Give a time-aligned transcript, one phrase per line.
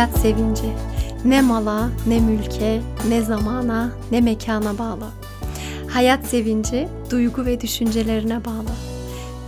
[0.00, 0.72] Hayat sevinci
[1.24, 5.06] ne mala, ne mülke, ne zamana, ne mekana bağlı.
[5.88, 8.70] Hayat sevinci duygu ve düşüncelerine bağlı.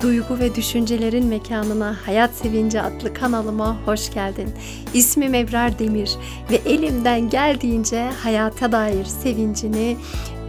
[0.03, 4.49] Duygu ve düşüncelerin mekanına Hayat Sevinci adlı kanalıma hoş geldin.
[4.95, 6.11] İsmim Ebrar Demir
[6.51, 9.97] ve elimden geldiğince hayata dair sevincini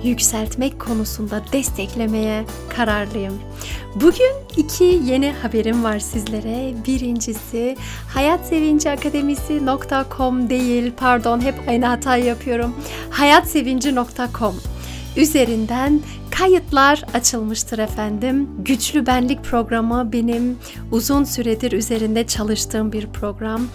[0.04, 3.34] yükseltmek konusunda desteklemeye kararlıyım.
[3.96, 6.74] Bugün iki yeni haberim var sizlere.
[6.88, 7.78] Birincisi
[8.14, 12.76] hayatsevinciakademisi.com değil, pardon hep aynı hatayı yapıyorum.
[13.10, 14.56] hayatsevinci.com
[15.18, 16.02] üzerinden
[16.38, 18.50] Kayıtlar açılmıştır efendim.
[18.60, 20.58] Güçlü Benlik programı benim
[20.92, 23.68] uzun süredir üzerinde çalıştığım bir program.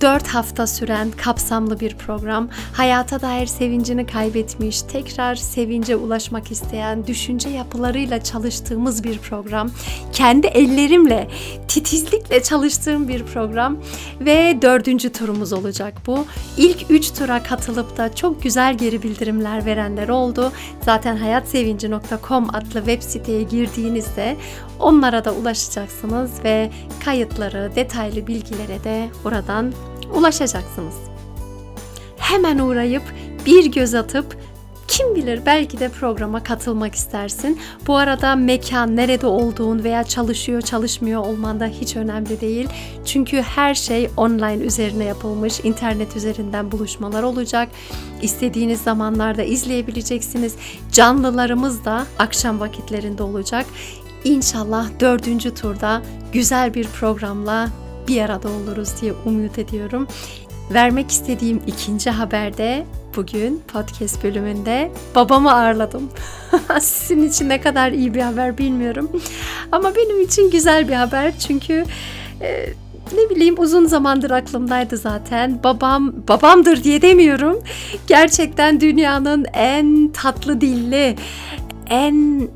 [0.00, 2.48] 4 hafta süren kapsamlı bir program.
[2.72, 9.70] Hayata dair sevincini kaybetmiş, tekrar sevince ulaşmak isteyen, düşünce yapılarıyla çalıştığımız bir program.
[10.12, 11.28] Kendi ellerimle,
[11.68, 13.76] titizlikle çalıştığım bir program
[14.20, 16.26] ve dördüncü turumuz olacak bu.
[16.56, 20.52] İlk üç tura katılıp da çok güzel geri bildirimler verenler oldu.
[20.84, 24.36] Zaten hayat sevinci www.kayıtlar.com adlı web siteye girdiğinizde
[24.78, 26.70] onlara da ulaşacaksınız ve
[27.04, 29.72] kayıtları, detaylı bilgilere de oradan
[30.14, 30.94] ulaşacaksınız.
[32.16, 33.02] Hemen uğrayıp
[33.46, 34.36] bir göz atıp
[34.90, 37.58] kim bilir belki de programa katılmak istersin.
[37.86, 42.68] Bu arada mekan nerede olduğun veya çalışıyor çalışmıyor olman da hiç önemli değil.
[43.04, 45.60] Çünkü her şey online üzerine yapılmış.
[45.64, 47.68] internet üzerinden buluşmalar olacak.
[48.22, 50.56] İstediğiniz zamanlarda izleyebileceksiniz.
[50.92, 53.66] Canlılarımız da akşam vakitlerinde olacak.
[54.24, 57.68] İnşallah dördüncü turda güzel bir programla
[58.08, 60.06] bir arada oluruz diye umut ediyorum.
[60.70, 66.10] Vermek istediğim ikinci haberde bugün podcast bölümünde babamı ağırladım.
[66.80, 69.10] Sizin için ne kadar iyi bir haber bilmiyorum.
[69.72, 71.84] Ama benim için güzel bir haber çünkü
[72.40, 72.66] e,
[73.12, 75.62] ne bileyim uzun zamandır aklımdaydı zaten.
[75.64, 77.62] Babam babamdır diye demiyorum.
[78.06, 81.16] Gerçekten dünyanın en tatlı dilli,
[81.90, 82.48] en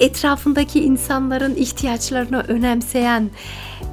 [0.00, 3.30] etrafındaki insanların ihtiyaçlarını önemseyen,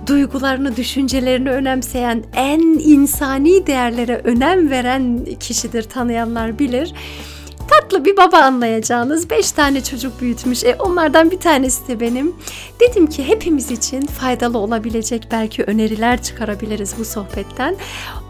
[0.07, 6.93] duygularını, düşüncelerini önemseyen, en insani değerlere önem veren kişidir tanıyanlar bilir.
[7.67, 9.29] Tatlı bir baba anlayacağınız.
[9.29, 10.63] Beş tane çocuk büyütmüş.
[10.63, 12.35] E, onlardan bir tanesi de benim.
[12.79, 17.75] Dedim ki hepimiz için faydalı olabilecek belki öneriler çıkarabiliriz bu sohbetten.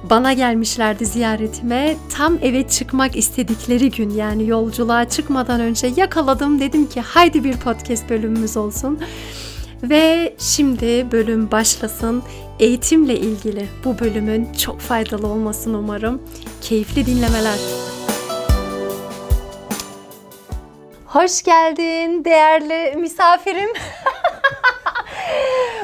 [0.09, 1.95] Bana gelmişlerdi ziyaretime.
[2.17, 6.59] Tam eve çıkmak istedikleri gün yani yolculuğa çıkmadan önce yakaladım.
[6.59, 8.99] Dedim ki haydi bir podcast bölümümüz olsun.
[9.89, 12.23] Ve şimdi bölüm başlasın.
[12.59, 16.21] Eğitimle ilgili bu bölümün çok faydalı olmasını umarım.
[16.61, 17.59] Keyifli dinlemeler.
[21.05, 23.69] Hoş geldin değerli misafirim.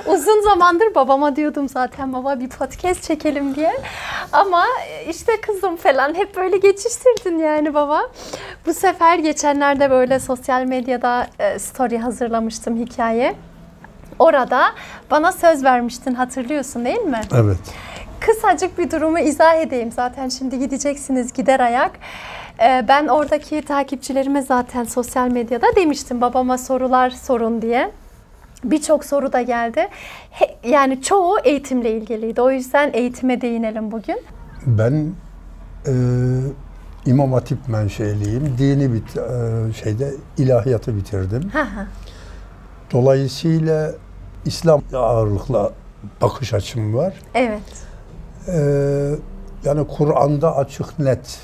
[0.06, 3.74] Uzun zamandır babama diyordum zaten baba bir podcast çekelim diye.
[4.32, 4.66] Ama
[5.10, 8.02] işte kızım falan hep böyle geçiştirdin yani baba.
[8.66, 13.36] Bu sefer geçenlerde böyle sosyal medyada e, story hazırlamıştım hikaye.
[14.22, 14.72] Orada
[15.12, 17.22] bana söz vermiştin hatırlıyorsun değil mi?
[17.36, 17.58] Evet.
[18.20, 19.92] Kısacık bir durumu izah edeyim.
[19.92, 21.92] Zaten şimdi gideceksiniz gider ayak.
[22.60, 27.92] Ee, ben oradaki takipçilerime zaten sosyal medyada demiştim babama sorular sorun diye.
[28.64, 29.88] Birçok soru da geldi.
[30.64, 32.42] yani çoğu eğitimle ilgiliydi.
[32.42, 34.20] O yüzden eğitime değinelim bugün.
[34.66, 35.14] Ben
[35.88, 35.94] e,
[37.06, 38.56] İmam Hatip menşeliyim.
[38.58, 41.52] Dini bit, e, şeyde ilahiyatı bitirdim.
[42.94, 43.92] Dolayısıyla
[44.46, 45.72] İslam ağırlıkla
[46.22, 47.14] bakış açım var.
[47.36, 47.62] Evet.
[48.48, 49.16] Ee,
[49.64, 51.40] yani Kur'an'da açık net.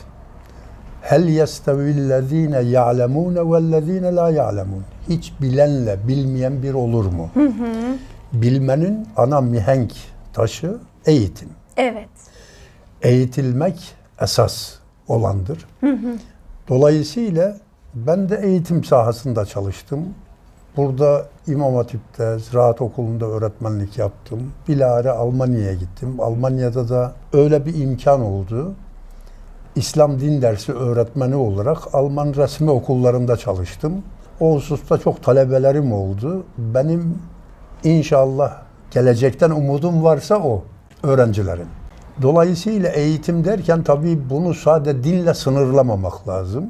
[1.02, 4.84] Hel yestevillezine ya'lemune vellezine la ya'lemun.
[5.10, 7.30] Hiç bilenle bilmeyen bir olur mu?
[7.34, 7.98] Hı hı.
[8.34, 9.92] Bilmenin ana mihenk
[10.34, 11.50] taşı eğitim.
[11.78, 12.10] Evet.
[13.02, 14.74] Eğitilmek esas
[15.08, 15.66] olandır.
[15.82, 16.16] Hı hı.
[16.70, 17.58] Dolayısıyla
[17.94, 20.06] ben de eğitim sahasında çalıştım.
[20.78, 24.52] Burada İmam Hatip'te, Ziraat Okulu'nda öğretmenlik yaptım.
[24.68, 26.16] Bilare Almanya'ya gittim.
[26.20, 28.74] Almanya'da da öyle bir imkan oldu.
[29.76, 33.94] İslam din dersi öğretmeni olarak Alman resmi okullarında çalıştım.
[34.40, 36.44] O hususta çok talebelerim oldu.
[36.58, 37.18] Benim
[37.84, 40.64] inşallah gelecekten umudum varsa o
[41.04, 41.68] öğrencilerin.
[42.22, 46.70] Dolayısıyla eğitim derken tabii bunu sadece dinle sınırlamamak lazım.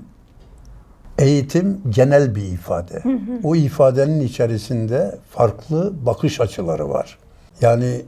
[1.17, 2.99] Eğitim genel bir ifade.
[3.03, 3.39] Hı hı.
[3.43, 7.17] O ifadenin içerisinde farklı bakış açıları var.
[7.61, 8.01] Yani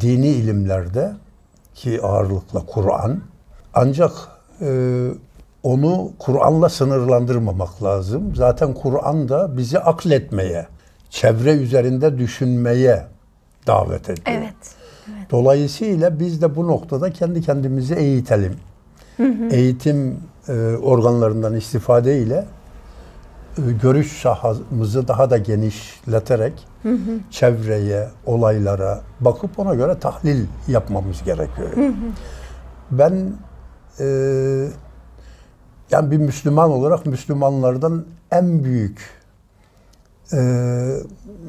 [0.00, 1.12] dini ilimlerde
[1.74, 3.20] ki ağırlıkla Kur'an
[3.74, 4.12] ancak
[4.60, 5.08] e,
[5.62, 8.36] onu Kur'an'la sınırlandırmamak lazım.
[8.36, 10.66] Zaten Kur'an da bizi akletmeye,
[11.10, 13.06] çevre üzerinde düşünmeye
[13.66, 14.26] davet ediyor.
[14.26, 14.54] Evet.
[15.30, 18.56] Dolayısıyla biz de bu noktada kendi kendimizi eğitelim.
[19.50, 20.14] Eğitim e,
[20.82, 22.46] organlarından istifade ile
[23.58, 26.66] e, görüş sahamızı daha da genişleterek
[27.30, 31.70] çevreye, olaylara bakıp ona göre tahlil yapmamız gerekiyor.
[32.90, 33.32] Ben
[34.00, 34.06] e,
[35.90, 39.10] yani bir Müslüman olarak Müslümanlardan en büyük
[40.32, 40.38] e,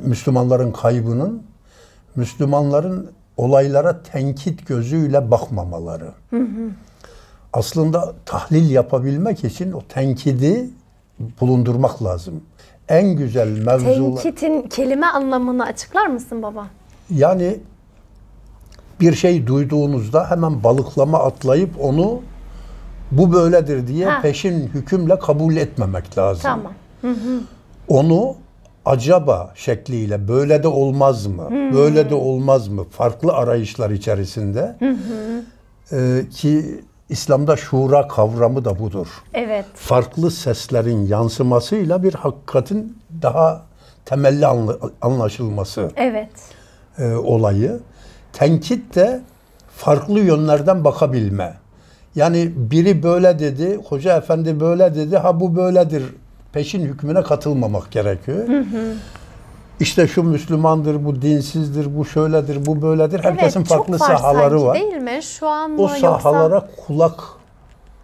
[0.06, 1.44] Müslümanların kaybının
[2.16, 6.12] Müslümanların olaylara tenkit gözüyle bakmamaları.
[7.56, 10.69] Aslında tahlil yapabilmek için o tenkidi
[11.42, 12.42] bulundurmak lazım.
[12.90, 14.22] En güzel mevzular...
[14.22, 16.68] Tenkitin kelime anlamını açıklar mısın baba?
[17.10, 17.60] Yani
[19.00, 22.22] bir şey duyduğunuzda hemen balıklama atlayıp onu
[23.12, 24.22] bu böyledir diye Ha.
[24.22, 26.42] peşin hükümle kabul etmemek lazım.
[26.44, 26.74] Tamam.
[27.88, 28.36] Onu
[28.86, 31.50] acaba şekliyle böyle de olmaz mı?
[31.51, 32.84] Böyle de olmaz mı?
[32.92, 34.75] Farklı arayışlar içerisinde
[35.92, 39.07] Ee, ki İslam'da şura kavramı da budur.
[39.34, 39.66] Evet.
[39.74, 43.62] Farklı seslerin yansımasıyla bir hakikatin daha
[44.06, 46.30] temelli anla- anlaşılması Evet.
[46.98, 47.80] e, olayı.
[48.34, 49.22] Tenkit de
[49.78, 51.54] farklı yönlerden bakabilme.
[52.16, 56.04] Yani biri böyle dedi, hoca efendi böyle dedi, ha bu böyledir.
[56.54, 58.48] Peşin hükmüne katılmamak gerekiyor.
[59.80, 63.24] İşte şu Müslümandır, bu dinsizdir, bu şöyledir, bu böyledir.
[63.24, 64.74] Herkesin evet, farklı çok var sahaları sanki, var.
[64.75, 65.19] değil mi?
[65.24, 66.19] Şu an mı O yoksa?
[66.19, 67.24] sahalara kulak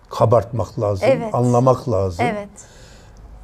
[0.09, 1.35] kabartmak lazım, Evet.
[1.35, 2.25] anlamak lazım.
[2.29, 2.49] Evet.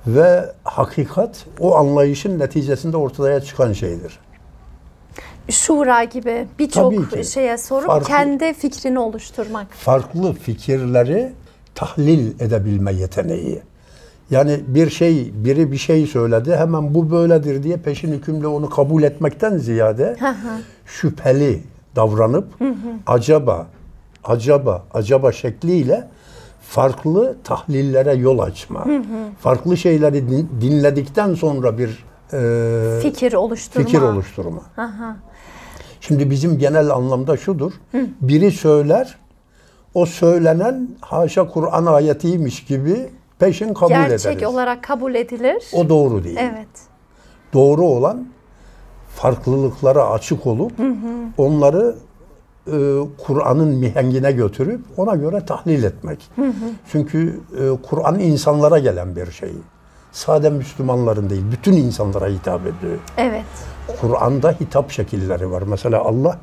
[0.08, 4.20] Ve hakikat o anlayışın neticesinde ortaya çıkan şeydir.
[5.50, 6.94] Şura gibi birçok
[7.34, 9.68] şeye sorup Farklı- kendi fikrini oluşturmak.
[9.72, 11.34] farklı fikirleri
[11.76, 13.62] tahlil edebilme yeteneği.
[14.32, 19.04] Yani bir şey, biri bir şey söyledi, hemen bu böyledir diye peşin hükümle onu kabul
[19.04, 20.16] etmekten ziyade
[20.86, 21.64] şüpheli
[21.96, 22.48] davranıp
[23.08, 23.68] acaba,
[24.24, 26.08] acaba, acaba şekliyle
[26.62, 28.86] farklı tahlillere yol açma.
[29.40, 33.86] Farklı şeyleri din- dinledikten sonra bir e, Fikir oluşturma.
[33.86, 34.62] fikir oluşturma.
[36.02, 37.72] Şimdi bizim genel anlamda şudur.
[38.22, 39.16] Biri söyler,
[39.94, 43.10] o söylenen haşa Kur'an ayetiymiş gibi
[43.40, 44.54] peşin kabul Gerçek ederiz.
[44.54, 45.64] olarak kabul edilir.
[45.74, 46.38] O doğru değil.
[46.40, 46.68] Evet.
[47.54, 48.28] Doğru olan
[49.16, 50.72] farklılıklara açık olup
[51.38, 51.96] onları
[52.68, 52.78] e,
[53.26, 56.30] Kur'an'ın mihengine götürüp ona göre tahlil etmek.
[56.92, 59.52] Çünkü e, Kur'an insanlara gelen bir şey.
[60.12, 62.98] Sade Müslümanların değil, bütün insanlara hitap ediyor.
[63.18, 63.44] Evet.
[64.02, 65.62] Kur'an'da hitap şekilleri var.
[65.62, 66.40] Mesela Allah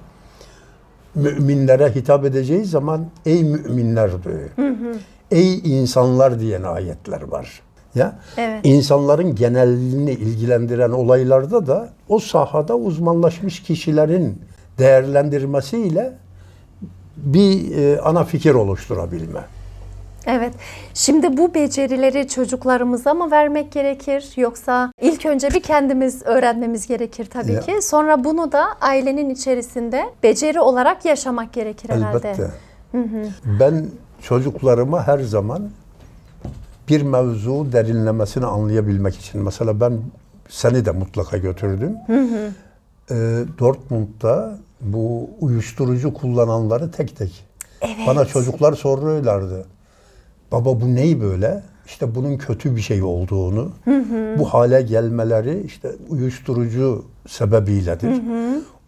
[1.14, 4.50] müminlere hitap edeceği zaman ey müminler diyor.
[5.34, 7.60] Ey insanlar diyen ayetler var.
[7.94, 8.60] Ya Evet.
[8.64, 14.38] insanların genelini ilgilendiren olaylarda da o sahada uzmanlaşmış kişilerin
[14.78, 16.12] değerlendirmesiyle
[17.16, 19.40] bir e, ana fikir oluşturabilme.
[20.26, 20.54] Evet.
[20.94, 27.52] Şimdi bu becerileri çocuklarımıza mı vermek gerekir yoksa ilk önce bir kendimiz öğrenmemiz gerekir tabii
[27.52, 27.60] Ya.
[27.60, 27.82] ki.
[27.82, 32.28] Sonra bunu da ailenin içerisinde beceri olarak yaşamak gerekir herhalde.
[32.28, 32.50] Elbette.
[33.60, 33.86] Ben
[34.23, 35.71] çocuklarıma her zaman
[36.89, 40.01] bir mevzu derinlemesini anlayabilmek için mesela ben
[40.49, 41.93] seni de mutlaka götürdüm.
[43.11, 47.44] Ee, Dortmund'da bu uyuşturucu kullananları tek tek
[47.81, 47.97] Evet.
[48.06, 49.67] bana çocuklar soruyorlardı.
[50.53, 51.63] Baba bu ney böyle?
[51.87, 53.73] İşte bunun kötü bir şey olduğunu,
[54.39, 58.21] bu hale gelmeleri işte uyuşturucu sebebiyledir.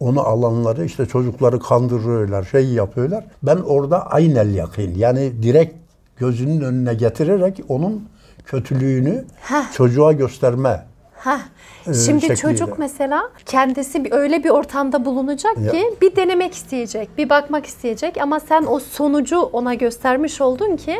[0.00, 3.24] Onu alanları işte çocukları kandırıyorlar, şey yapıyorlar.
[3.42, 5.74] Ben orada aynel yakın yani direkt
[6.16, 8.08] gözünün önüne getirerek onun
[8.44, 9.72] kötülüğünü Heh.
[9.72, 10.86] çocuğa gösterme.
[11.18, 11.40] Hah.
[11.86, 12.36] e, Şimdi şekliyle.
[12.36, 15.72] çocuk mesela kendisi öyle bir ortamda bulunacak Ya.
[15.72, 20.96] ki bir denemek isteyecek, bir bakmak isteyecek ama sen o sonucu ona göstermiş oldun ki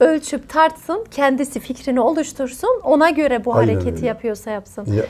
[0.00, 4.06] ölçüp tartsın, kendisi fikrini oluştursun, ona göre bu Aynen hareketi öyle.
[4.06, 4.86] yapıyorsa yapsın.
[4.92, 5.04] Ya,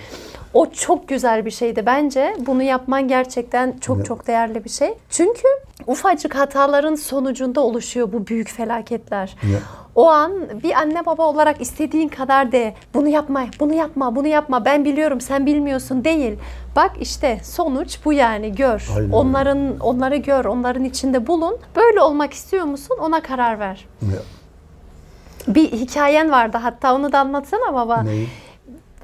[0.54, 2.36] O çok güzel bir şeydi bence.
[2.38, 4.04] Bunu yapman gerçekten çok Ya.
[4.04, 4.94] çok değerli bir şey.
[5.10, 5.42] Çünkü
[5.86, 9.36] ufacık hataların sonucunda oluşuyor bu büyük felaketler.
[9.52, 9.58] Ya.
[9.94, 14.64] O an bir anne baba olarak istediğin kadar de bunu yapma, bunu yapma, bunu yapma.
[14.64, 16.38] Ben biliyorum, sen bilmiyorsun değil.
[16.76, 18.88] Bak işte sonuç bu yani gör.
[18.96, 19.10] Aynen.
[19.10, 21.56] Onların onları gör, onların içinde bulun.
[21.76, 22.96] Böyle olmak istiyor musun?
[23.00, 23.86] Ona karar ver.
[24.02, 24.18] ya.
[25.54, 28.02] Bir hikayen vardı hatta onu da anlatsana baba.
[28.02, 28.28] Neyi?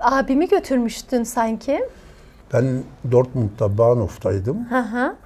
[0.00, 1.88] Abimi götürmüştün sanki.
[2.52, 4.70] Ben Dortmund'da Bahnhof'taydım.
[4.70, 5.16] Hı hı.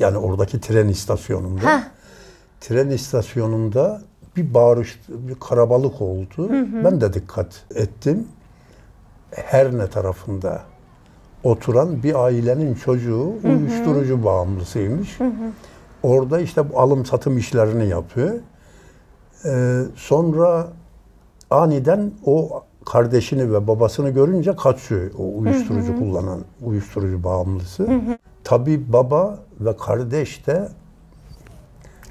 [0.00, 1.76] Yani oradaki tren istasyonunda.
[1.76, 1.82] Heh.
[2.60, 4.02] Tren istasyonunda
[4.36, 6.48] bir bağırış, bir karabalık oldu.
[6.84, 8.28] Ben de dikkat ettim.
[9.30, 10.62] Her ne tarafında
[11.44, 15.18] oturan bir ailenin çocuğu uyuşturucu bağımlısıymış.
[16.02, 18.34] Orada işte bu alım satım işlerini yapıyor.
[19.44, 20.66] Ee, sonra
[21.50, 27.88] aniden o kardeşini ve babasını görünce kaçıyor o uyuşturucu kullanan uyuşturucu bağımlısı.
[28.44, 30.68] Tabii baba ve kardeş de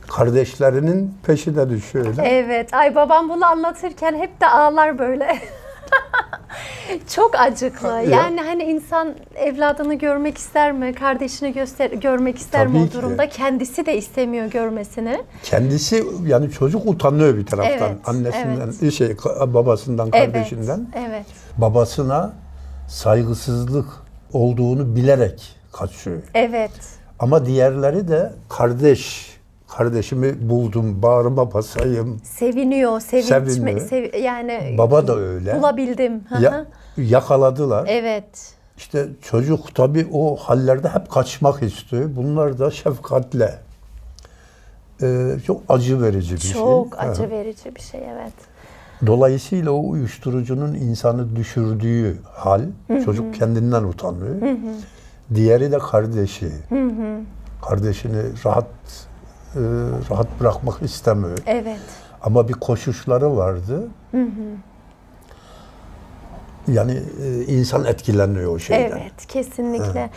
[0.07, 2.25] kardeşlerinin peşine düşüyorlar.
[2.27, 2.73] Evet.
[2.73, 5.37] Ay babam bunu anlatırken hep de ağlar böyle.
[7.15, 7.87] Çok acıklı.
[8.09, 10.93] Yani hani insan evladını görmek ister mi?
[10.93, 12.93] Kardeşini göster görmek ister mi Tabii o ki.
[12.93, 13.29] durumda?
[13.29, 15.21] Kendisi de istemiyor görmesini.
[15.43, 17.89] Kendisi yani çocuk utanıyor bir taraftan.
[17.89, 20.87] Evet, Annesinden, şey ka- babasından, kardeşinden.
[20.95, 21.07] Evet.
[21.09, 21.25] Evet.
[21.57, 22.33] Babasına
[22.89, 23.85] saygısızlık
[24.33, 26.21] olduğunu bilerek kaçıyor.
[26.33, 26.71] Evet.
[27.19, 29.36] Ama diğerleri de kardeş,
[29.67, 32.19] kardeşimi buldum, bağrıma basayım.
[32.23, 33.79] Seviniyor, sevinç Seviniyor.
[33.79, 35.59] sev- yani Baba da öyle.
[35.59, 36.23] bulabildim.
[36.41, 36.65] Ya,
[36.97, 37.85] yakaladılar.
[37.89, 38.53] evet.
[38.77, 42.09] İşte çocuk tabii o hallerde hep kaçmak istiyor.
[42.15, 43.59] Bunlar da şefkatle.
[45.01, 46.53] Ee, çok acı verici bir şey.
[46.53, 47.07] Çok Ha.
[47.07, 48.33] acı verici bir şey evet.
[49.07, 52.61] Dolayısıyla o uyuşturucunun insanı düşürdüğü hal,
[53.05, 54.35] çocuk kendinden utanıyor.
[55.35, 56.49] Diğeri de kardeşi.
[57.69, 58.67] Kardeşini rahat
[59.55, 59.59] e,
[60.11, 61.37] rahat bırakmak istemiyor.
[61.45, 61.79] Evet.
[62.21, 63.87] Ama bir koşuşları vardı.
[66.67, 68.97] Yani e, insan etkileniyor o şeyden.
[68.97, 70.09] Evet, kesinlikle.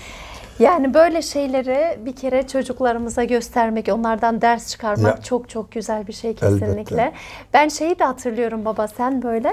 [0.59, 5.23] Yani böyle şeyleri bir kere çocuklarımıza göstermek, onlardan ders çıkarmak Ya.
[5.23, 6.97] çok çok güzel bir şey kesinlikle.
[7.03, 7.13] Elbette.
[7.55, 9.53] Ben şeyi de hatırlıyorum baba sen böyle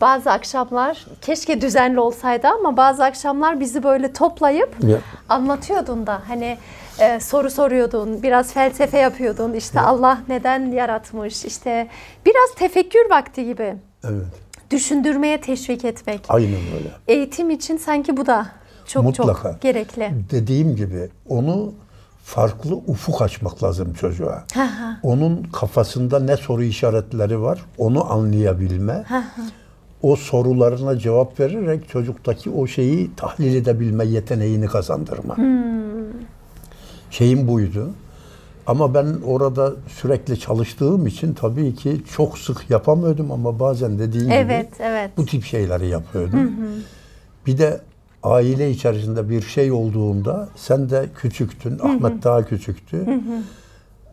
[0.00, 4.98] bazı akşamlar keşke düzenli olsaydı ama bazı akşamlar bizi böyle toplayıp Ya.
[5.28, 6.58] anlatıyordun da hani
[7.00, 9.52] e, soru soruyordun, biraz felsefe yapıyordun.
[9.52, 11.44] İşte Allah neden yaratmış?
[11.44, 11.88] İşte
[12.26, 13.74] biraz tefekkür vakti gibi.
[14.04, 14.26] Evet.
[14.70, 16.20] Düşündürmeye teşvik etmek.
[16.28, 16.90] Aynen öyle.
[17.08, 18.46] Eğitim için sanki bu da
[18.86, 19.52] çok Mutlaka.
[19.52, 20.10] çok gerekli.
[20.30, 21.72] Dediğim gibi onu
[22.24, 24.44] farklı ufuk açmak lazım çocuğa.
[25.02, 29.04] Onun kafasında ne soru işaretleri var onu anlayabilme.
[30.02, 35.36] o sorularına cevap vererek çocuktaki o şeyi tahlil edebilme yeteneğini kazandırma.
[37.10, 37.90] Şeyim buydu.
[38.66, 44.72] Ama ben orada sürekli çalıştığım için tabii ki çok sık yapamıyordum ama bazen dediğin Evet,
[44.72, 45.10] gibi evet.
[45.16, 46.52] bu tip şeyleri yapıyordum.
[47.46, 47.80] Bir de
[48.22, 53.20] aile içerisinde bir şey olduğunda sen de küçüktün, Ahmet daha küçüktü.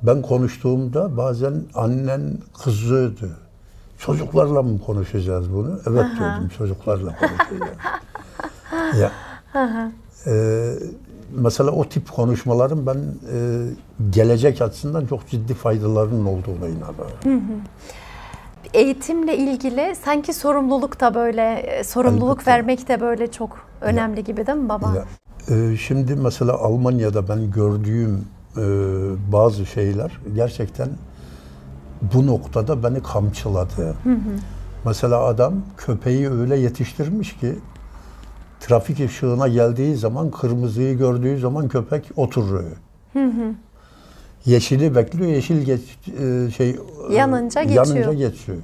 [0.03, 2.21] Ben konuştuğumda bazen annen
[2.63, 3.29] kızıyordu.
[3.99, 5.79] Çocuklarla mı konuşacağız bunu?
[5.89, 7.77] Evet diyordum çocuklarla konuşacağız.
[9.01, 9.11] ya.
[10.27, 10.73] Ee,
[11.31, 13.37] mesela o tip konuşmaların ben e,
[14.09, 17.61] gelecek açısından çok ciddi faydalarının olduğuna inanıyorum.
[18.73, 22.51] Eğitimle ilgili sanki sorumluluk da böyle e, sorumluluk Elbette.
[22.51, 24.93] vermek de böyle çok önemli gibi değil mi baba?
[24.95, 25.05] Ya,
[25.55, 28.25] e, şimdi mesela Almanya'da ben gördüğüm
[28.57, 28.61] e,
[29.31, 30.89] bazı şeyler gerçekten
[32.13, 33.95] bu noktada beni kamçıladı.
[34.85, 37.55] Mesela adam köpeği öyle yetiştirmiş ki
[38.59, 42.77] trafik ışığına geldiği zaman kırmızıyı gördüğü zaman köpek oturuyor.
[44.45, 45.81] Yeşili bekliyor, yeşil geç,
[46.19, 47.85] e, şey e, Yanınca geçiyor.
[47.85, 48.57] yanınca geçiyor.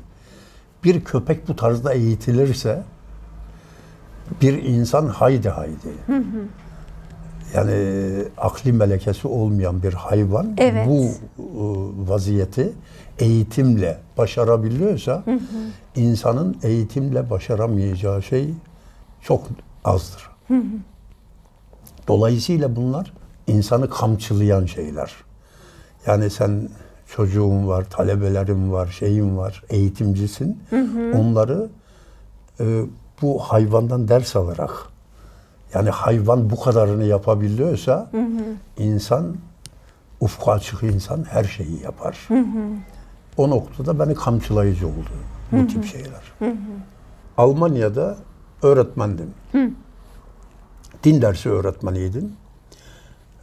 [0.83, 2.83] Bir köpek bu tarzda eğitilirse
[4.41, 5.89] bir insan haydi haydi.
[7.55, 7.74] Yani
[8.38, 10.88] akli melekesi olmayan bir hayvan Evet.
[10.88, 11.10] bu e,
[12.10, 12.74] vaziyeti
[13.19, 15.24] eğitimle başarabiliyorsa
[15.95, 18.53] insanın eğitimle başaramayacağı şey
[19.21, 19.43] çok
[19.85, 20.29] azdır.
[22.07, 23.13] Dolayısıyla bunlar
[23.47, 25.11] insanı kamçılayan şeyler.
[26.05, 26.69] Yani sen
[27.07, 30.63] çocuğun var, talebelerin var, şeyin var, eğitimcisin.
[31.15, 31.69] Onları
[32.59, 32.83] e,
[33.21, 34.71] bu hayvandan ders alarak
[35.73, 38.09] yani hayvan bu kadarını yapabiliyorsa
[38.77, 39.35] insan
[40.19, 42.27] ufku açık insan her şeyi yapar.
[43.38, 45.09] O noktada beni kamçılayıcı oldu
[45.51, 46.53] bu tip şeyler.
[47.38, 48.17] Almanya'da
[48.63, 49.30] öğretmendim.
[51.03, 52.32] Din dersi öğretmeniydim.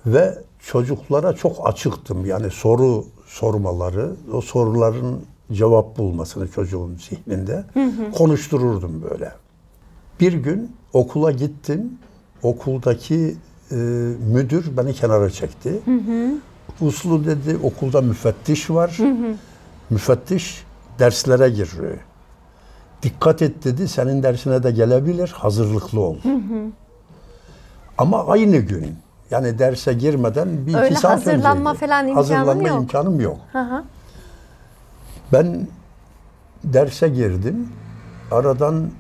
[0.07, 2.27] Ve çocuklara çok açıktım.
[2.27, 5.21] Yani soru sormaları, o soruların
[5.53, 7.65] cevap bulmasını çocuğun zihninde
[8.15, 9.33] konuştururdum böyle.
[10.21, 11.93] Bir gün okula gittim.
[12.43, 13.37] Okuldaki
[13.71, 13.75] e,
[14.33, 15.81] müdür beni kenara çekti.
[16.81, 18.99] Uslu dedi okulda müfettiş var.
[19.91, 20.65] Müfettiş
[20.99, 21.99] derslere giriyor.
[23.03, 26.17] Dikkat et dedi senin dersine de gelebilir hazırlıklı ol.
[27.99, 28.95] Ama aynı gün
[29.31, 31.87] yani derse girmeden bir Öyle iki saat hazırlanma önceydi.
[31.91, 32.81] falan imkanın Hazırlanma yok.
[32.83, 33.37] imkanım yok.
[33.53, 33.85] Hı hı.
[35.33, 35.69] Ben
[36.65, 37.69] derse girdim.
[38.31, 38.91] Aradan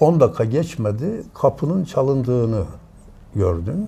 [0.00, 2.64] 10 dakika geçmedi kapının çalındığını
[3.34, 3.86] gördüm.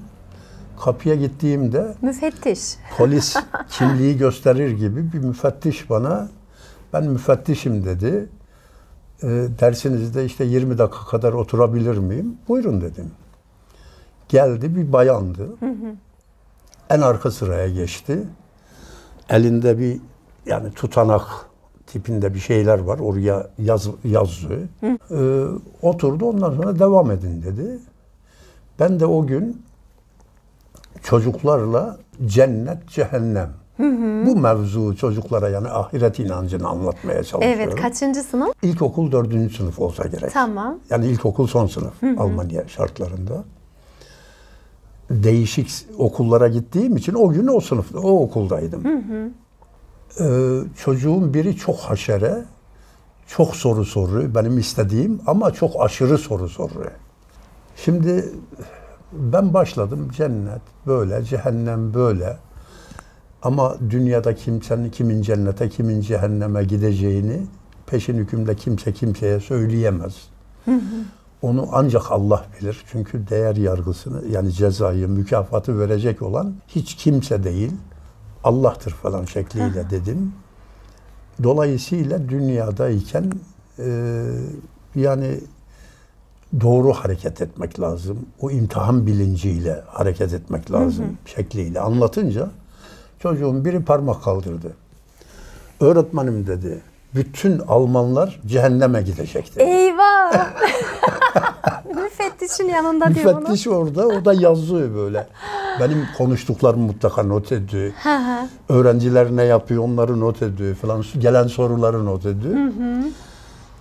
[0.80, 2.61] Kapıya gittiğimde Müfettiş.
[2.99, 3.37] polis
[3.71, 6.28] kimliği gösterir gibi bir müfettiş bana
[6.92, 8.28] ben müfettişim dedi.
[9.23, 9.29] E,
[9.61, 12.37] dersinizde işte 20 dakika kadar oturabilir miyim?
[12.49, 13.11] Buyurun dedim.
[14.29, 15.49] Geldi bir bayandı.
[16.91, 18.19] En arka sıraya geçti.
[19.29, 20.00] Elinde bir
[20.47, 21.23] yani tutanak
[21.87, 22.99] tipinde bir şeyler var.
[22.99, 24.61] Oraya yaz, yazıyor.
[25.11, 25.47] E,
[25.83, 27.79] oturdu ondan sonra devam edin dedi.
[28.81, 29.62] Ben de o gün
[31.02, 33.62] çocuklarla cennet, cehennem.
[34.26, 37.62] Bu mevzu çocuklara yani ahiret inancını anlatmaya çalışıyorum.
[37.62, 38.55] Evet, kaçıncı sınıf?
[38.62, 40.33] İlkokul dördüncü sınıf olsa gerek.
[40.33, 40.79] Tamam.
[40.91, 43.45] Yani ilkokul son sınıf Almanya şartlarında.
[45.11, 48.83] Değişik okullara gittiğim için o gün o sınıfta, o okuldaydım.
[50.21, 52.45] Ee, çocuğun biri çok haşere,
[53.26, 54.35] çok soru soruyor.
[54.35, 56.91] Benim istediğim ama çok aşırı soru soruyor.
[57.76, 58.33] Şimdi
[59.12, 62.37] ben başladım cennet böyle, cehennem böyle.
[63.42, 67.42] Ama dünyada kimsenin kimin cennete, kimin cehenneme gideceğini
[67.87, 70.14] peşin hükümde kimse kimseye söyleyemez.
[71.42, 72.84] Onu ancak Allah bilir.
[72.92, 77.72] Çünkü değer yargısını yani cezayı, mükafatı verecek olan hiç kimse değil.
[78.44, 80.32] Allah'tır falan şekliyle dedim.
[81.42, 83.32] Dolayısıyla dünyadayken
[83.78, 84.25] e,
[84.94, 85.40] yani
[86.61, 88.18] doğru hareket etmek lazım.
[88.40, 92.50] O imtihan bilinciyle hareket etmek lazım şekliyle anlatınca
[93.23, 94.73] çocuğun biri parmak kaldırdı.
[95.81, 96.81] Öğretmenim dedi.
[97.14, 99.62] Bütün Almanlar cehenneme gidecek dedi.
[99.62, 100.33] Eyvah!
[101.95, 103.41] Müfettişin yanında diyor bunu.
[103.41, 105.26] Müfettiş orada, o da yazıyor böyle.
[105.81, 107.93] Benim konuştuklarımı mutlaka not ediyor.
[108.69, 111.05] Öğrenciler ne yapıyor onları not ediyor falan.
[111.19, 112.56] Gelen soruları not ediyor.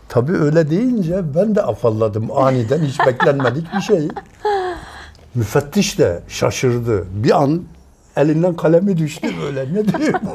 [0.10, 4.08] Tabii öyle deyince ben de afalladım aniden hiç beklenmedik bir şey.
[5.36, 7.06] Müfettiş de şaşırdı.
[7.24, 7.62] Bir an
[8.18, 9.74] elinden kalemi düştü böyle.
[9.74, 9.88] Ne
[10.22, 10.32] bu?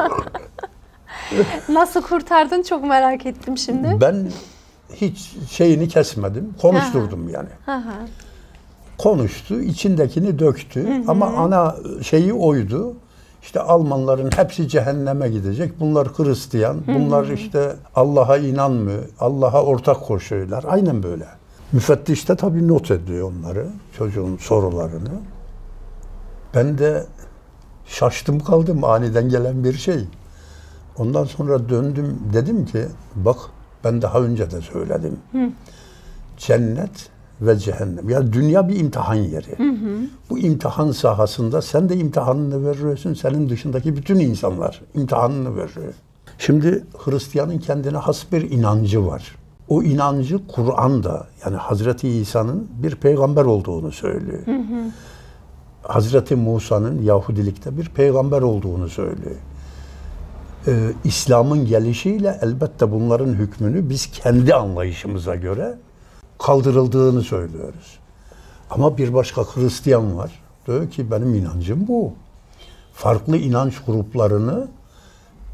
[1.72, 3.96] Nasıl kurtardın çok merak ettim şimdi.
[4.00, 4.26] Ben
[4.94, 6.54] hiç şeyini kesmedim.
[6.62, 7.48] Konuşturdum yani.
[7.66, 7.82] Hı.
[8.98, 12.94] konuştu, içindekini döktü ama ana şeyi oydu.
[13.42, 15.80] İşte Almanların hepsi cehenneme gidecek.
[15.80, 20.64] Bunlar Hristiyan, bunlar işte Allah'a inanmıyor, Allah'a ortak koşuyorlar.
[20.68, 21.26] Aynen böyle.
[21.72, 23.66] Müfettiş de tabii not ediyor onları,
[23.98, 25.10] çocuğun sorularını.
[26.54, 27.06] Ben de
[27.86, 30.04] şaştım kaldım aniden gelen bir şey.
[30.98, 33.36] Ondan sonra döndüm dedim ki bak
[33.84, 35.18] ben daha önce de söyledim.
[36.36, 37.08] Cennet
[37.40, 38.08] ve cehennem.
[38.08, 39.56] Yani dünya bir imtihan yeri.
[40.30, 43.14] Bu imtihan sahasında sen de imtihanını veriyorsun.
[43.14, 45.94] Senin dışındaki bütün insanlar imtihanını veriyor.
[46.38, 49.36] Şimdi Hristiyanın kendine has bir inancı var.
[49.68, 54.42] O inancı Kur'an'da yani Hazreti İsa'nın bir peygamber olduğunu söylüyor.
[55.88, 59.36] Hazreti Musa'nın Yahudilikte bir peygamber olduğunu söylüyor.
[60.66, 65.74] Ee, İslam'ın gelişiyle elbette bunların hükmünü biz kendi anlayışımıza göre
[66.38, 67.98] kaldırıldığını söylüyoruz.
[68.70, 70.30] Ama bir başka Hristiyan var.
[70.66, 72.12] Diyor ki benim inancım bu.
[72.92, 74.68] Farklı inanç gruplarını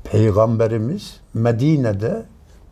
[0.05, 2.23] Peygamberimiz Medine'de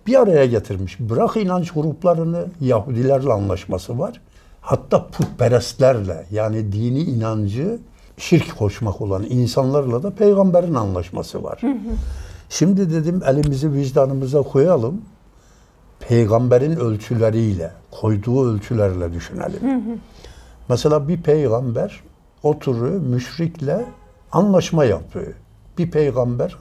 [0.06, 1.00] bir araya getirmiş.
[1.00, 4.20] Bırak inanç gruplarını Yahudilerle anlaşması var.
[4.60, 7.78] Hatta putperestlerle yani dini inancı
[8.16, 11.60] şirk koşmak olan insanlarla da peygamberin anlaşması var.
[12.48, 15.02] Şimdi dedim elimizi vicdanımıza koyalım.
[16.00, 19.60] Peygamberin ölçüleriyle, koyduğu ölçülerle düşünelim.
[20.68, 22.00] Mesela bir peygamber
[22.42, 23.84] oturuyor müşrikle
[24.32, 25.34] anlaşma yapıyor.
[25.78, 26.56] Bir peygamber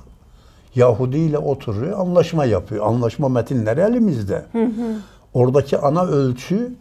[0.75, 2.85] Yahudi ile oturuyor, anlaşma yapıyor.
[2.87, 4.45] Anlaşma metinleri elimizde.
[5.33, 6.73] Oradaki ana ölçü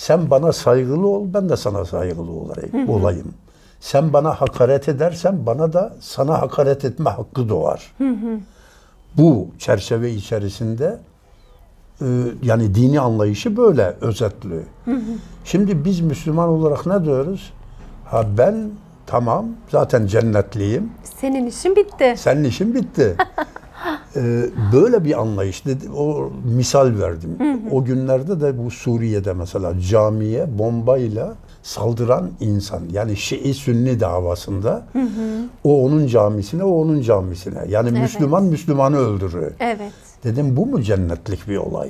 [0.00, 2.88] sen bana saygılı ol, ben de sana saygılı olayım.
[2.88, 3.34] olayım.
[3.80, 7.94] Sen bana hakaret edersen bana da sana hakaret etme hakkı doğar.
[9.16, 10.98] Bu çerçeve içerisinde
[12.00, 12.06] e,
[12.42, 14.62] yani dini anlayışı böyle özetli.
[15.44, 17.52] Şimdi biz Müslüman olarak ne diyoruz?
[18.04, 18.70] Ha ben
[19.06, 20.92] tamam zaten cennetliyim.
[21.20, 22.14] Senin işin bitti.
[22.16, 23.16] Senin işin bitti.
[24.16, 24.42] Ee,
[24.72, 25.90] böyle bir anlayış dedi.
[25.96, 27.36] O misal verdim.
[27.70, 34.86] O günlerde de bu Suriye'de mesela camiye bombayla saldıran insan yani Şii Sünni davasında
[35.64, 39.52] o onun camisine o onun camisine yani Müslüman Müslümanı öldürüyor.
[39.60, 39.92] Evet.
[40.24, 41.88] Dedim bu mu cennetlik bir olay?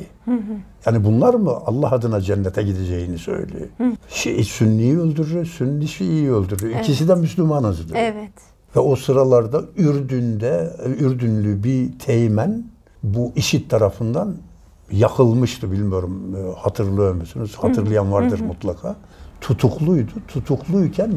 [0.87, 3.67] Yani bunlar mı Allah adına cennete gideceğini söylüyor?
[4.09, 6.81] Şii Sünni'yi öldürüyor, Sünni Şii'yi öldürüyor.
[6.81, 7.99] İkisi de Müslümanız diyor.
[8.03, 8.33] Evet.
[8.77, 12.65] Ve o sıralarda Ürdün'de, Ürdünlü bir teğmen
[13.03, 14.37] bu işit tarafından
[14.93, 17.57] yakılmıştı bilmiyorum e, hatırlıyor musunuz?
[17.61, 18.97] Hatırlayan vardır mutlaka.
[19.41, 20.11] Tutukluydu.
[20.29, 21.11] Tutukluyken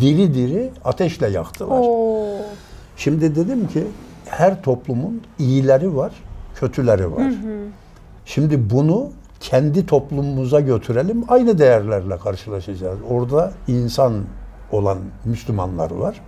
[0.00, 1.80] diri diri ateşle yaktılar.
[1.80, 2.36] Oo.
[2.96, 3.84] Şimdi dedim ki
[4.26, 6.12] her toplumun iyileri var,
[6.54, 7.32] kötüleri var.
[8.24, 11.24] Şimdi bunu kendi toplumumuza götürelim.
[11.28, 12.98] Aynı değerlerle karşılaşacağız.
[13.10, 14.14] Orada insan
[14.72, 16.20] olan Müslümanlar var.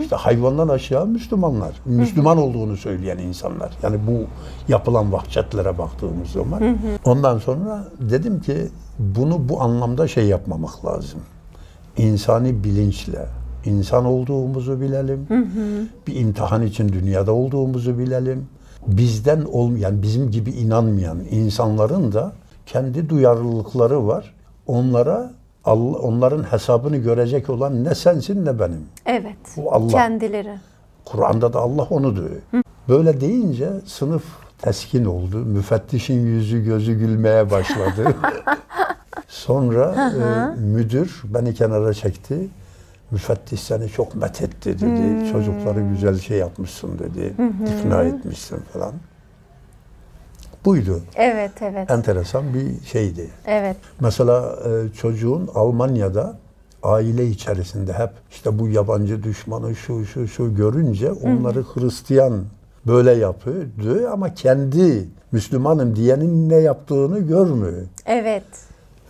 [0.00, 1.80] İşte hayvandan aşağı Müslümanlar.
[1.84, 3.70] Müslüman olduğunu söyleyen insanlar.
[3.82, 4.26] Yani bu
[4.72, 6.78] yapılan vahşetlere baktığımız zaman.
[7.04, 11.20] Ondan sonra dedim ki bunu bu anlamda şey yapmamak lazım.
[11.96, 13.26] İnsani bilinçle,
[13.64, 15.26] insan olduğumuzu bilelim.
[16.06, 18.48] Bir imtihan için dünyada olduğumuzu bilelim.
[18.86, 22.32] Bizden olmayan, bizim gibi inanmayan insanların da
[22.66, 24.34] kendi duyarlılıkları var.
[24.66, 25.30] Onlara
[25.68, 28.86] Allah, onların hesabını görecek olan ne sensin ne benim.
[29.06, 29.36] Evet.
[29.56, 29.88] Bu Allah.
[29.88, 30.54] Kendileri.
[31.04, 32.62] Kur'an'da da Allah onu diyor.
[32.88, 34.22] Böyle deyince sınıf
[34.62, 35.36] teskin oldu.
[35.36, 38.14] Müfettişin yüzü gözü gülmeye başladı.
[39.28, 40.12] Sonra
[40.56, 42.48] e, müdür beni kenara çekti.
[43.10, 45.32] Müfettiş seni çok methetti dedi.
[45.32, 47.34] Çocukları güzel şey yapmışsın dedi.
[47.78, 48.92] İkna etmişsin falan.
[50.64, 51.00] Buydu.
[51.14, 51.90] Evet, evet.
[51.90, 53.30] Enteresan bir şeydi.
[53.46, 53.76] Evet.
[54.00, 56.38] Mesela e, çocuğun Almanya'da
[56.82, 62.44] aile içerisinde hep işte bu yabancı düşmanı şu şu şu görünce onları Hristiyan
[62.86, 67.82] böyle yapıyor ama kendi Müslümanım diyenin ne yaptığını görmüyor.
[68.06, 68.44] Evet.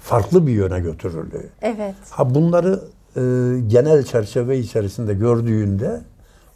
[0.01, 1.45] Farklı bir yöne götürülüyor.
[1.63, 1.95] Evet.
[2.11, 2.81] Ha bunları
[3.17, 3.21] e,
[3.67, 6.01] genel çerçeve içerisinde gördüğünde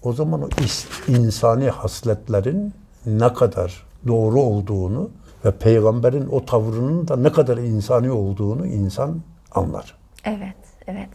[0.03, 2.73] o zaman o is- insani hasletlerin
[3.07, 5.11] ne kadar doğru olduğunu
[5.45, 9.21] ve peygamberin o tavrının da ne kadar insani olduğunu insan
[9.53, 9.99] anlar.
[10.25, 10.57] Evet.
[10.87, 11.09] Evet.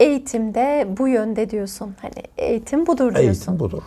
[0.00, 1.94] Eğitimde bu yönde diyorsun.
[2.02, 3.20] Hani eğitim budur diyorsun.
[3.20, 3.82] Eğitim budur.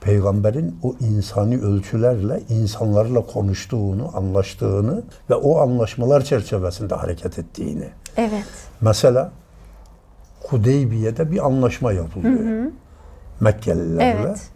[0.00, 7.88] Peygamberin o insani ölçülerle insanlarla konuştuğunu, anlaştığını ve o anlaşmalar çerçevesinde hareket ettiğini.
[8.16, 8.44] Evet.
[8.80, 9.32] Mesela
[10.42, 12.72] Hudeybiye'de bir anlaşma yapılıyor.
[13.40, 14.24] Mekkelilerle.
[14.26, 14.48] Evet.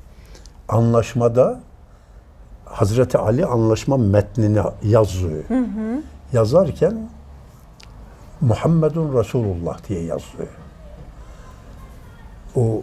[0.68, 1.61] Anlaşmada
[2.72, 5.44] Hazreti Ali anlaşma metnini yazıyor.
[6.32, 7.08] Yazarken
[8.40, 10.48] Muhammedun Resulullah diye yazıyor.
[12.56, 12.82] O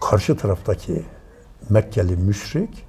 [0.00, 1.02] karşı taraftaki
[1.70, 2.86] Mekkeli müşrik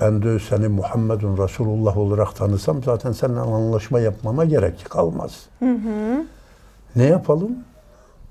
[0.00, 5.46] ben de seni Muhammedun Resulullah olarak tanısam zaten seninle anlaşma yapmama gerek kalmaz.
[6.96, 7.52] Ne yapalım?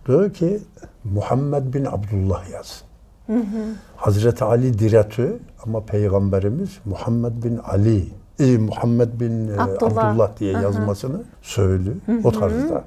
[0.08, 0.60] Diyor ki
[1.04, 2.50] Muhammed bin Abdullah
[3.30, 3.38] yaz.
[3.96, 8.08] Hazreti Ali diretü ama Peygamberimiz Muhammed bin Ali,
[8.40, 10.06] e, Muhammed bin e, Abdullah.
[10.06, 11.96] Abdullah, diye yazmasını söylüyor.
[12.24, 12.84] O tarzda.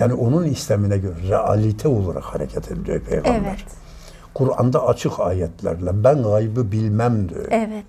[0.00, 3.40] Yani onun istemine göre realite olarak hareket ediyor Peygamber.
[3.40, 3.64] Evet.
[4.34, 7.46] Kur'an'da açık ayetlerle ben gaybı bilmem diyor.
[7.50, 7.86] Evet.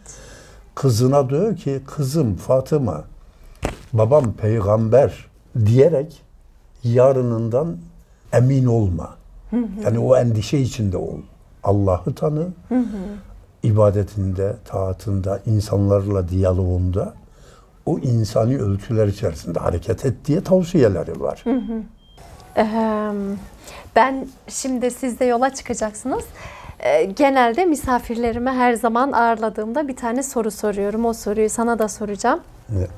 [0.75, 3.03] Kızına diyor ki kızım Fatıma
[3.93, 5.27] babam peygamber
[5.65, 6.21] diyerek
[6.83, 7.77] yarınından
[8.33, 9.15] emin olma.
[9.83, 11.17] Yani o endişe içinde ol.
[11.67, 12.47] Allah'ı tanı.
[13.63, 17.13] ibadetinde, taatında, insanlarla diyaloğunda
[17.85, 21.43] o insani ölçüler içerisinde hareket et diye tavsiyeleri var.
[22.57, 23.11] Eee,
[23.95, 26.23] Ben şimdi siz de yola çıkacaksınız.
[26.83, 31.05] Eee, Genelde misafirlerime her zaman ağırladığımda bir tane soru soruyorum.
[31.05, 32.39] O soruyu sana da soracağım.
[32.77, 32.89] Evet.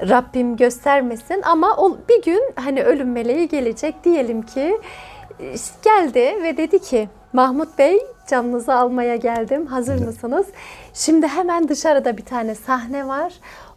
[0.00, 4.80] Rabbim göstermesin ama o bir gün hani ölüm meleği gelecek diyelim ki
[5.84, 9.66] geldi ve dedi ki Mahmut Bey canınızı almaya geldim.
[9.66, 10.46] Hazır mısınız?
[10.94, 13.32] Şimdi hemen dışarıda bir tane sahne var.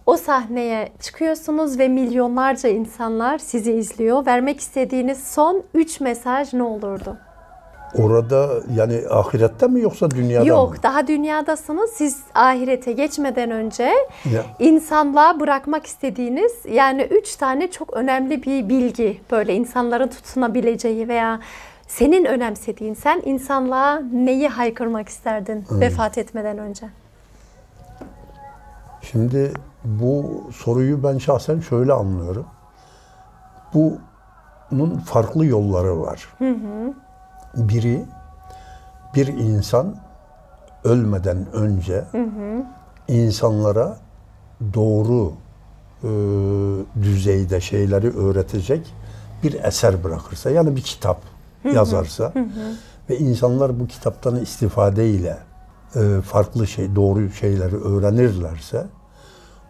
[0.05, 4.25] O sahneye çıkıyorsunuz ve milyonlarca insanlar sizi izliyor.
[4.25, 7.17] Vermek istediğiniz son 3 mesaj ne olurdu?
[7.97, 10.75] Orada yani ahirette mi yoksa dünyada Yok, mı?
[10.83, 11.89] daha dünyadasınız.
[11.89, 13.83] Siz ahirete geçmeden önce
[14.33, 14.43] Ya.
[14.59, 21.39] insanlığa bırakmak istediğiniz yani üç tane çok önemli bir bilgi böyle insanların tutunabileceği veya
[21.89, 26.85] senin önemsediğin sen insanlığa neyi haykırmak isterdin vefat etmeden önce?
[29.01, 32.45] Şimdi bu soruyu ben şahsen şöyle anlıyorum.
[33.73, 36.29] Bunun farklı yolları var.
[37.55, 38.05] Biri
[39.15, 39.95] bir insan
[40.83, 42.03] ölmeden önce
[43.07, 43.97] insanlara
[44.73, 45.33] doğru
[46.03, 46.09] e,
[47.03, 48.93] düzeyde şeyleri öğretecek
[49.43, 51.21] bir eser bırakırsa yani bir kitap
[51.63, 52.33] yazarsa
[53.09, 55.37] ve insanlar bu kitaptan istifadeyle
[55.95, 58.85] e, farklı şey doğru şeyleri öğrenirlerse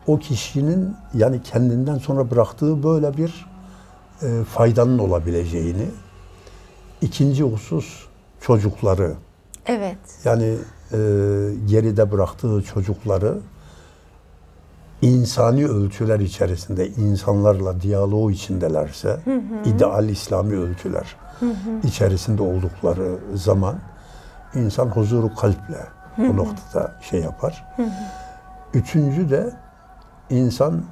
[0.08, 3.46] o kişinin yani kendinden sonra bıraktığı böyle bir
[4.22, 5.86] e, faydanın olabileceğini
[7.02, 8.06] ikinci husus
[8.42, 9.14] çocukları
[9.66, 9.98] Evet.
[10.26, 10.56] yani
[10.92, 10.98] e,
[11.66, 13.38] geride bıraktığı çocukları
[15.02, 19.70] insani ölçüler içerisinde insanlarla diyalog içindelerse hı hı.
[19.70, 21.88] ideal İslami ölçüler hı hı.
[21.88, 23.76] içerisinde oldukları zaman
[24.56, 26.32] insan huzuru kalple hı hı.
[26.32, 27.66] o noktada şey yapar.
[27.76, 27.90] Hı hı.
[28.74, 29.54] Üçüncü de
[30.30, 30.84] insan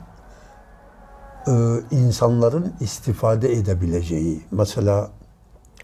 [1.48, 1.52] e,
[1.92, 5.10] insanların istifade edebileceği mesela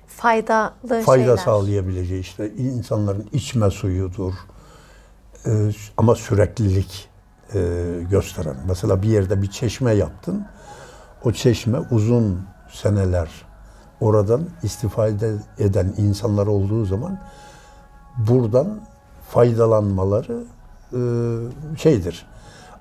[0.07, 0.71] faydalı
[1.05, 1.37] fayda şeyler.
[1.37, 4.33] sağlayabileceği işte insanların içme suyudur
[5.45, 5.51] e,
[5.97, 7.09] ama süreklilik
[7.53, 7.59] e,
[8.11, 8.55] gösteren.
[8.67, 10.45] Mesela bir yerde bir çeşme yaptın.
[11.23, 13.29] O çeşme uzun seneler
[14.03, 17.19] oradan istifade eden insanlar olduğu zaman
[18.17, 18.79] buradan
[19.29, 20.43] faydalanmaları
[20.93, 20.99] e,
[21.77, 22.25] şeydir.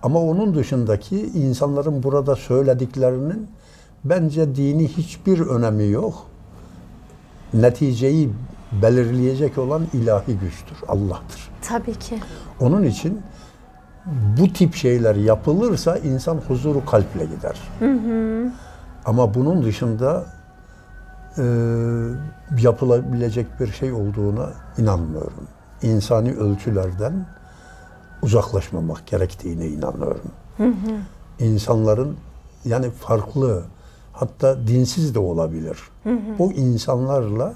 [0.02, 3.48] Ama onun dışındaki insanların burada söylediklerinin
[4.04, 6.26] bence dini hiçbir önemi yok.
[7.54, 8.30] Neticeyi
[8.82, 11.50] belirleyecek olan ilahi güçtür, Allah'tır.
[11.62, 12.20] Tabii ki.
[12.60, 13.20] Onun için
[14.38, 17.56] bu tip şeyler yapılırsa insan huzuru kalple gider.
[17.78, 18.52] Hı hı.
[19.04, 20.26] Ama bunun dışında
[22.58, 25.48] yapılabilecek bir şey olduğuna inanmıyorum.
[25.82, 27.26] İnsani ölçülerden
[28.22, 30.30] uzaklaşmamak gerektiğine inanıyorum.
[30.56, 30.98] Hı hı.
[31.38, 32.16] İnsanların
[32.64, 33.62] yani farklı
[34.12, 35.78] hatta dinsiz de olabilir.
[36.04, 36.38] Hı hı.
[36.38, 37.54] Bu insanlarla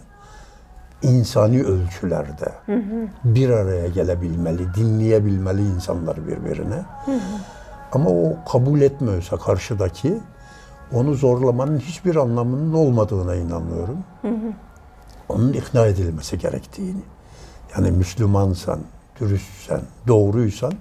[1.02, 3.08] insani ölçülerde hı hı.
[3.24, 6.84] bir araya gelebilmeli, dinleyebilmeli insanlar birbirine.
[7.04, 7.20] Hı hı.
[7.92, 10.18] Ama o kabul etmiyorsa karşıdaki
[10.92, 13.98] onu zorlamanın hiçbir anlamının olmadığına inanıyorum.
[14.22, 14.52] Hı hı.
[15.28, 17.00] Onun ikna edilmesi gerektiğini.
[17.76, 18.78] Yani Müslümansan,
[19.20, 20.72] dürüstsen, doğruysan,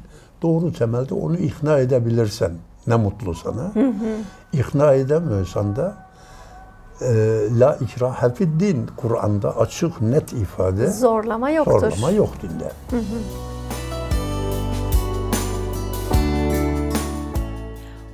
[0.42, 2.52] doğru temelde onu ikna edebilirsen
[2.88, 3.72] ne mutlu sana.
[3.74, 4.18] Hı hı.
[4.54, 5.98] İkna edemiyorsan da
[7.02, 7.08] e,
[7.60, 11.80] la ikrahe fid din Kur'an'da açık net ifade zorlama yoktur.
[11.80, 12.72] Zorlama yok dinde.
[12.90, 13.20] Hı hı.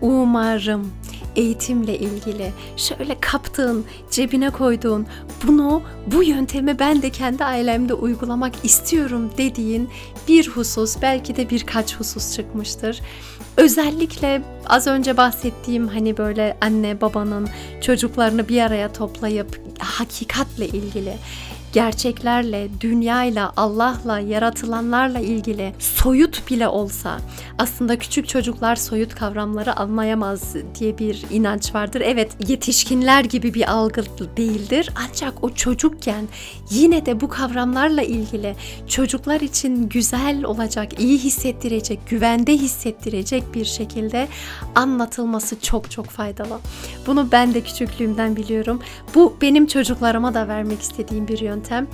[0.01, 0.91] Umarım
[1.35, 5.07] eğitimle ilgili şöyle kaptığın, cebine koyduğun,
[5.47, 9.89] bunu bu yöntemi ben de kendi ailemde uygulamak istiyorum dediğin
[10.27, 13.01] bir husus, belki de birkaç husus çıkmıştır.
[13.57, 17.49] Özellikle az önce bahsettiğim hani böyle anne babanın
[17.81, 21.13] çocuklarını bir araya toplayıp hakikatle ilgili
[21.71, 27.17] gerçeklerle, dünyayla, Allah'la, yaratılanlarla ilgili soyut bile olsa
[27.57, 32.01] aslında küçük çocuklar soyut kavramları anlayamaz diye bir inanç vardır.
[32.05, 34.03] Evet yetişkinler gibi bir algı
[34.37, 36.27] değildir ancak o çocukken
[36.69, 38.55] yine de bu kavramlarla ilgili
[38.87, 44.27] çocuklar için güzel olacak, iyi hissettirecek, güvende hissettirecek bir şekilde
[44.75, 46.59] anlatılması çok çok faydalı.
[47.07, 48.81] Bunu ben de küçüklüğümden biliyorum.
[49.15, 51.87] Bu benim çocuklarıma da vermek istediğim bir yöntem yöntem.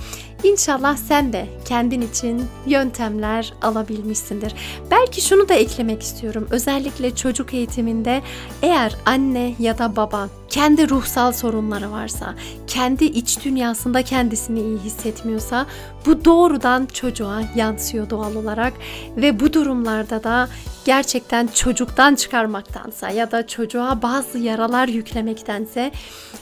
[0.44, 4.54] İnşallah sen de kendin için yöntemler alabilmişsindir.
[4.90, 6.46] Belki şunu da eklemek istiyorum.
[6.50, 8.22] Özellikle çocuk eğitiminde
[8.62, 12.34] eğer anne ya da baba kendi ruhsal sorunları varsa,
[12.66, 15.66] kendi iç dünyasında kendisini iyi hissetmiyorsa
[16.06, 18.72] bu doğrudan çocuğa yansıyor doğal olarak
[19.16, 20.48] ve bu durumlarda da
[20.84, 25.92] gerçekten çocuktan çıkarmaktansa ya da çocuğa bazı yaralar yüklemektense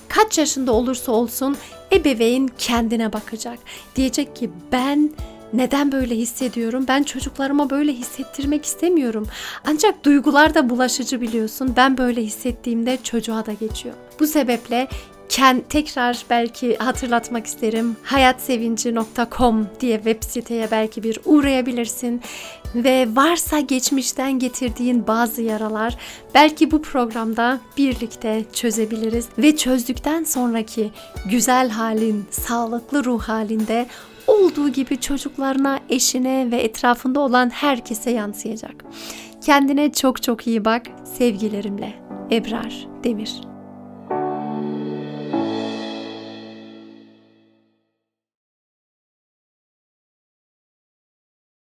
[0.09, 1.57] kaç yaşında olursa olsun
[1.93, 3.59] ebeveyn kendine bakacak.
[3.97, 5.11] Diyecek ki ben
[5.53, 6.85] neden böyle hissediyorum?
[6.89, 9.27] Ben çocuklarıma böyle hissettirmek istemiyorum.
[9.67, 11.75] Ancak duygular da bulaşıcı biliyorsun.
[11.77, 13.95] Ben böyle hissettiğimde çocuğa da geçiyor.
[14.21, 14.89] Bu sebeple
[15.29, 17.97] Ken, tekrar belki hatırlatmak isterim.
[18.03, 22.23] hayatsevinci.com diye web siteye belki bir uğrayabilirsin
[22.75, 25.97] ve varsa geçmişten getirdiğin bazı yaralar
[26.35, 30.91] belki bu programda birlikte çözebiliriz ve çözdükten sonraki
[31.31, 33.87] güzel halin, sağlıklı ruh halinde
[34.27, 38.85] olduğu gibi çocuklarına, eşine ve etrafında olan herkese yansıyacak.
[39.45, 40.83] Kendine çok çok iyi bak.
[41.19, 41.95] Sevgilerimle.
[42.31, 43.56] Ebrar Demir